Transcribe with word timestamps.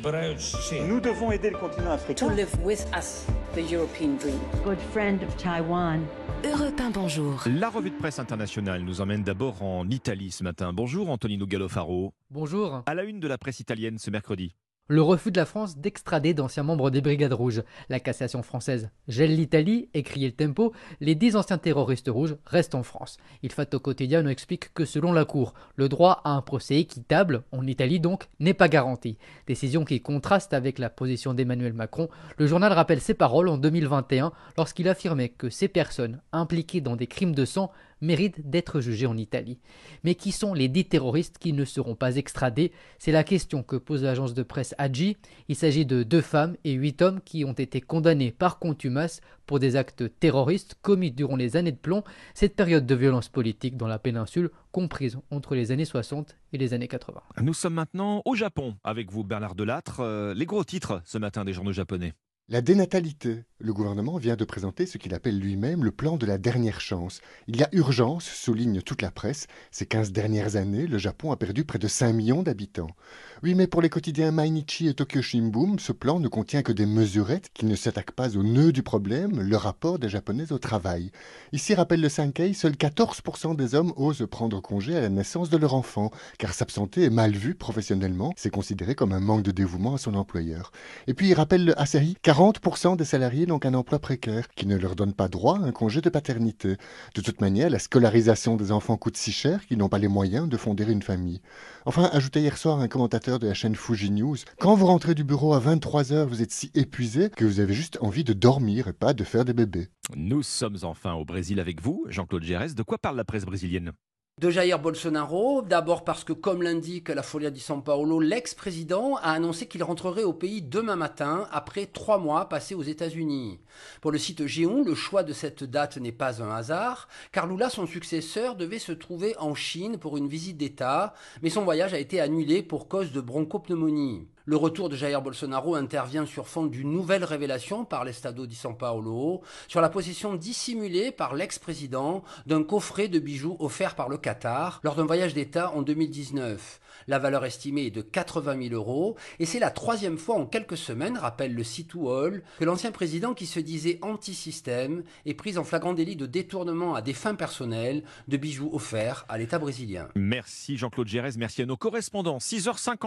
Nous 0.00 1.00
devons 1.00 1.32
aider 1.32 1.50
le 1.50 1.58
continent 1.58 1.90
africain. 1.90 2.28
To 2.28 2.32
live 2.32 2.54
with 2.62 2.86
us, 2.96 3.26
the 3.54 3.68
European 3.68 4.16
dream. 4.16 4.38
Good 4.64 4.78
friend 4.92 5.20
of 5.24 5.36
Taiwan. 5.36 6.04
Europe 6.44 6.78
1, 6.78 6.90
bonjour. 6.90 7.42
La 7.46 7.68
revue 7.68 7.90
de 7.90 7.96
presse 7.96 8.20
internationale 8.20 8.82
nous 8.82 9.00
emmène 9.00 9.24
d'abord 9.24 9.60
en 9.60 9.88
Italie 9.90 10.30
ce 10.30 10.44
matin. 10.44 10.72
Bonjour 10.72 11.10
Antonino 11.10 11.46
Gallofaro. 11.46 12.12
Bonjour. 12.30 12.84
À 12.86 12.94
la 12.94 13.02
une 13.02 13.18
de 13.18 13.26
la 13.26 13.38
presse 13.38 13.58
italienne 13.58 13.98
ce 13.98 14.10
mercredi. 14.10 14.54
Le 14.90 15.02
refus 15.02 15.30
de 15.30 15.36
la 15.36 15.44
France 15.44 15.76
d'extrader 15.76 16.32
d'anciens 16.32 16.62
membres 16.62 16.88
des 16.88 17.02
Brigades 17.02 17.34
Rouges. 17.34 17.62
La 17.90 18.00
cassation 18.00 18.42
française 18.42 18.88
gèle 19.06 19.36
l'Italie, 19.36 19.90
écrit 19.92 20.24
le 20.24 20.32
tempo. 20.32 20.72
Les 21.02 21.14
dix 21.14 21.36
anciens 21.36 21.58
terroristes 21.58 22.08
rouges 22.08 22.36
restent 22.46 22.74
en 22.74 22.82
France. 22.82 23.18
Il 23.42 23.52
Fatto 23.52 23.80
Quotidiano 23.80 24.30
explique 24.30 24.72
que 24.72 24.86
selon 24.86 25.12
la 25.12 25.26
Cour, 25.26 25.52
le 25.76 25.90
droit 25.90 26.22
à 26.24 26.30
un 26.30 26.40
procès 26.40 26.76
équitable, 26.76 27.42
en 27.52 27.66
Italie 27.66 28.00
donc, 28.00 28.30
n'est 28.40 28.54
pas 28.54 28.68
garanti. 28.68 29.18
Décision 29.46 29.84
qui 29.84 30.00
contraste 30.00 30.54
avec 30.54 30.78
la 30.78 30.88
position 30.88 31.34
d'Emmanuel 31.34 31.74
Macron. 31.74 32.08
Le 32.38 32.46
journal 32.46 32.72
rappelle 32.72 33.02
ses 33.02 33.12
paroles 33.12 33.50
en 33.50 33.58
2021 33.58 34.32
lorsqu'il 34.56 34.88
affirmait 34.88 35.28
que 35.28 35.50
ces 35.50 35.68
personnes 35.68 36.22
impliquées 36.32 36.80
dans 36.80 36.96
des 36.96 37.08
crimes 37.08 37.34
de 37.34 37.44
sang 37.44 37.72
méritent 38.00 38.48
d'être 38.48 38.80
jugées 38.80 39.06
en 39.06 39.16
Italie. 39.16 39.58
Mais 40.04 40.14
qui 40.14 40.32
sont 40.32 40.54
les 40.54 40.68
dix 40.68 40.84
terroristes 40.84 41.38
qui 41.38 41.52
ne 41.52 41.64
seront 41.64 41.94
pas 41.94 42.16
extradés? 42.16 42.72
C'est 42.98 43.12
la 43.12 43.24
question 43.24 43.62
que 43.62 43.76
pose 43.76 44.02
l'agence 44.02 44.34
de 44.34 44.42
presse 44.42 44.74
Adji. 44.78 45.16
Il 45.48 45.56
s'agit 45.56 45.86
de 45.86 46.02
deux 46.02 46.20
femmes 46.20 46.56
et 46.64 46.72
huit 46.72 47.02
hommes 47.02 47.20
qui 47.20 47.44
ont 47.44 47.52
été 47.52 47.80
condamnés 47.80 48.32
par 48.32 48.58
contumace 48.58 49.20
pour 49.46 49.58
des 49.58 49.76
actes 49.76 50.04
terroristes 50.20 50.76
commis 50.82 51.10
durant 51.10 51.36
les 51.36 51.56
années 51.56 51.72
de 51.72 51.76
plomb, 51.76 52.04
cette 52.34 52.54
période 52.54 52.86
de 52.86 52.94
violence 52.94 53.28
politique 53.28 53.76
dans 53.76 53.88
la 53.88 53.98
péninsule 53.98 54.50
comprise 54.72 55.18
entre 55.30 55.54
les 55.54 55.72
années 55.72 55.86
60 55.86 56.36
et 56.52 56.58
les 56.58 56.74
années 56.74 56.86
80. 56.86 57.20
Nous 57.42 57.54
sommes 57.54 57.74
maintenant 57.74 58.22
au 58.24 58.34
Japon 58.34 58.76
avec 58.84 59.10
vous 59.10 59.24
Bernard 59.24 59.54
Delattre. 59.54 60.00
Euh, 60.00 60.34
les 60.34 60.46
gros 60.46 60.64
titres 60.64 61.00
ce 61.04 61.18
matin 61.18 61.44
des 61.44 61.52
journaux 61.52 61.72
japonais. 61.72 62.12
La 62.48 62.60
dénatalité. 62.60 63.44
Le 63.60 63.72
gouvernement 63.72 64.18
vient 64.18 64.36
de 64.36 64.44
présenter 64.44 64.86
ce 64.86 64.98
qu'il 64.98 65.14
appelle 65.14 65.36
lui-même 65.36 65.82
le 65.82 65.90
plan 65.90 66.16
de 66.16 66.26
la 66.26 66.38
dernière 66.38 66.80
chance. 66.80 67.20
Il 67.48 67.56
y 67.56 67.64
a 67.64 67.68
urgence, 67.72 68.24
souligne 68.24 68.82
toute 68.82 69.02
la 69.02 69.10
presse. 69.10 69.48
Ces 69.72 69.84
15 69.84 70.12
dernières 70.12 70.54
années, 70.54 70.86
le 70.86 70.96
Japon 70.96 71.32
a 71.32 71.36
perdu 71.36 71.64
près 71.64 71.80
de 71.80 71.88
5 71.88 72.12
millions 72.12 72.44
d'habitants. 72.44 72.94
Oui, 73.42 73.56
mais 73.56 73.66
pour 73.66 73.82
les 73.82 73.88
quotidiens 73.88 74.30
Mainichi 74.30 74.86
et 74.86 74.94
Tokyo 74.94 75.22
Shimbun, 75.22 75.74
ce 75.78 75.90
plan 75.90 76.20
ne 76.20 76.28
contient 76.28 76.62
que 76.62 76.70
des 76.70 76.86
mesurettes 76.86 77.48
qui 77.52 77.66
ne 77.66 77.74
s'attaquent 77.74 78.12
pas 78.12 78.36
au 78.36 78.44
nœud 78.44 78.70
du 78.70 78.84
problème, 78.84 79.40
le 79.40 79.56
rapport 79.56 79.98
des 79.98 80.08
Japonais 80.08 80.52
au 80.52 80.58
travail. 80.58 81.10
Ici, 81.52 81.74
rappelle 81.74 82.00
le 82.00 82.08
Sankei, 82.08 82.54
seuls 82.54 82.74
14% 82.74 83.56
des 83.56 83.74
hommes 83.74 83.92
osent 83.96 84.24
prendre 84.30 84.60
congé 84.60 84.96
à 84.96 85.00
la 85.00 85.08
naissance 85.08 85.50
de 85.50 85.56
leur 85.56 85.74
enfant, 85.74 86.12
car 86.38 86.54
s'absenter 86.54 87.02
est 87.02 87.10
mal 87.10 87.32
vu 87.32 87.56
professionnellement, 87.56 88.32
c'est 88.36 88.50
considéré 88.50 88.94
comme 88.94 89.12
un 89.12 89.20
manque 89.20 89.42
de 89.42 89.50
dévouement 89.50 89.94
à 89.94 89.98
son 89.98 90.14
employeur. 90.14 90.70
Et 91.08 91.14
puis, 91.14 91.30
il 91.30 91.34
rappelle 91.34 91.64
le 91.64 91.80
Asahi, 91.80 92.16
40% 92.22 92.96
des 92.96 93.04
salariés 93.04 93.47
n'ont 93.48 93.58
qu'un 93.58 93.74
emploi 93.74 93.98
précaire, 93.98 94.48
qui 94.54 94.66
ne 94.66 94.76
leur 94.76 94.94
donne 94.94 95.12
pas 95.12 95.26
droit 95.28 95.58
à 95.58 95.62
un 95.62 95.72
congé 95.72 96.00
de 96.00 96.08
paternité. 96.08 96.76
De 97.14 97.20
toute 97.20 97.40
manière, 97.40 97.70
la 97.70 97.80
scolarisation 97.80 98.56
des 98.56 98.70
enfants 98.70 98.96
coûte 98.96 99.16
si 99.16 99.32
cher 99.32 99.66
qu'ils 99.66 99.78
n'ont 99.78 99.88
pas 99.88 99.98
les 99.98 100.06
moyens 100.06 100.48
de 100.48 100.56
fonder 100.56 100.84
une 100.84 101.02
famille. 101.02 101.40
Enfin, 101.84 102.08
ajoutait 102.12 102.40
hier 102.40 102.56
soir 102.56 102.78
un 102.78 102.88
commentateur 102.88 103.40
de 103.40 103.48
la 103.48 103.54
chaîne 103.54 103.74
Fuji 103.74 104.12
News, 104.12 104.36
quand 104.60 104.76
vous 104.76 104.86
rentrez 104.86 105.14
du 105.14 105.24
bureau 105.24 105.54
à 105.54 105.60
23h, 105.60 106.26
vous 106.26 106.42
êtes 106.42 106.52
si 106.52 106.70
épuisé 106.74 107.30
que 107.30 107.44
vous 107.44 107.60
avez 107.60 107.74
juste 107.74 107.98
envie 108.00 108.24
de 108.24 108.32
dormir 108.32 108.86
et 108.86 108.92
pas 108.92 109.14
de 109.14 109.24
faire 109.24 109.44
des 109.44 109.54
bébés. 109.54 109.88
Nous 110.14 110.42
sommes 110.42 110.78
enfin 110.82 111.14
au 111.14 111.24
Brésil 111.24 111.58
avec 111.58 111.82
vous, 111.82 112.06
Jean-Claude 112.08 112.44
Gérès. 112.44 112.74
De 112.74 112.82
quoi 112.82 112.98
parle 112.98 113.16
la 113.16 113.24
presse 113.24 113.44
brésilienne? 113.44 113.92
De 114.38 114.50
Jair 114.50 114.78
Bolsonaro, 114.78 115.62
d'abord 115.62 116.04
parce 116.04 116.22
que, 116.22 116.32
comme 116.32 116.62
l'indique 116.62 117.08
la 117.08 117.24
Folia 117.24 117.50
di 117.50 117.58
San 117.58 117.82
Paolo, 117.82 118.20
l'ex-président 118.20 119.16
a 119.16 119.32
annoncé 119.32 119.66
qu'il 119.66 119.82
rentrerait 119.82 120.22
au 120.22 120.32
pays 120.32 120.62
demain 120.62 120.94
matin, 120.94 121.48
après 121.50 121.86
trois 121.86 122.18
mois 122.18 122.48
passés 122.48 122.76
aux 122.76 122.84
États-Unis. 122.84 123.58
Pour 124.00 124.12
le 124.12 124.18
site 124.18 124.46
Géon, 124.46 124.84
le 124.84 124.94
choix 124.94 125.24
de 125.24 125.32
cette 125.32 125.64
date 125.64 125.96
n'est 125.96 126.12
pas 126.12 126.40
un 126.40 126.54
hasard, 126.54 127.08
car 127.32 127.48
Lula, 127.48 127.68
son 127.68 127.86
successeur, 127.86 128.54
devait 128.54 128.78
se 128.78 128.92
trouver 128.92 129.36
en 129.38 129.56
Chine 129.56 129.98
pour 129.98 130.16
une 130.16 130.28
visite 130.28 130.56
d'État, 130.56 131.14
mais 131.42 131.50
son 131.50 131.64
voyage 131.64 131.92
a 131.92 131.98
été 131.98 132.20
annulé 132.20 132.62
pour 132.62 132.86
cause 132.86 133.10
de 133.10 133.20
bronchopneumonie. 133.20 134.28
Le 134.48 134.56
retour 134.56 134.88
de 134.88 134.96
Jair 134.96 135.20
Bolsonaro 135.20 135.74
intervient 135.74 136.24
sur 136.24 136.48
fond 136.48 136.64
d'une 136.64 136.90
nouvelle 136.90 137.22
révélation 137.22 137.84
par 137.84 138.06
l'Estado 138.06 138.46
di 138.46 138.54
San 138.54 138.74
Paolo 138.74 139.42
sur 139.66 139.82
la 139.82 139.90
possession 139.90 140.36
dissimulée 140.36 141.12
par 141.12 141.34
l'ex-président 141.34 142.24
d'un 142.46 142.62
coffret 142.62 143.08
de 143.08 143.18
bijoux 143.18 143.58
offert 143.58 143.94
par 143.94 144.08
le 144.08 144.16
Qatar 144.16 144.80
lors 144.84 144.94
d'un 144.94 145.04
voyage 145.04 145.34
d'État 145.34 145.70
en 145.74 145.82
2019. 145.82 146.80
La 147.08 147.18
valeur 147.18 147.44
estimée 147.44 147.86
est 147.86 147.90
de 147.90 148.00
80 148.00 148.68
000 148.70 148.74
euros 148.74 149.16
et 149.38 149.44
c'est 149.44 149.58
la 149.58 149.70
troisième 149.70 150.16
fois 150.16 150.36
en 150.36 150.46
quelques 150.46 150.78
semaines, 150.78 151.18
rappelle 151.18 151.54
le 151.54 151.62
site 151.62 151.94
Wall, 151.94 152.42
que 152.58 152.64
l'ancien 152.64 152.90
président 152.90 153.34
qui 153.34 153.44
se 153.44 153.60
disait 153.60 153.98
anti-système 154.00 155.02
est 155.26 155.34
pris 155.34 155.58
en 155.58 155.64
flagrant 155.64 155.92
délit 155.92 156.16
de 156.16 156.24
détournement 156.26 156.94
à 156.94 157.02
des 157.02 157.12
fins 157.12 157.34
personnelles 157.34 158.02
de 158.28 158.36
bijoux 158.38 158.70
offerts 158.72 159.26
à 159.28 159.36
l'État 159.36 159.58
brésilien. 159.58 160.08
Merci 160.14 160.78
Jean-Claude 160.78 161.08
Gérez, 161.08 161.32
merci 161.36 161.60
à 161.60 161.66
nos 161.66 161.76
correspondants. 161.76 162.38
6h50. 162.38 162.98